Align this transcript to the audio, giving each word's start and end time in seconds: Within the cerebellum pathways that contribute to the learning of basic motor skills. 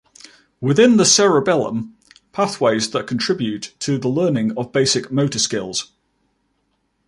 Within 0.61 0.97
the 0.97 1.05
cerebellum 1.05 1.95
pathways 2.31 2.89
that 2.89 3.05
contribute 3.05 3.75
to 3.81 3.99
the 3.99 4.07
learning 4.07 4.51
of 4.57 4.71
basic 4.71 5.11
motor 5.11 5.37
skills. 5.37 5.91